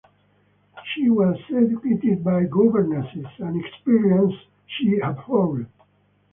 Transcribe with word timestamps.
She 0.95 1.11
was 1.11 1.37
educated 1.55 2.23
by 2.23 2.45
governesses, 2.45 3.27
an 3.37 3.59
experience 3.63 4.33
she 4.65 4.97
abhorred. 4.97 5.67